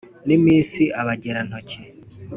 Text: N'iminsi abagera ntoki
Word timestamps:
N'iminsi 0.25 0.81
abagera 1.01 1.39
ntoki 1.47 1.79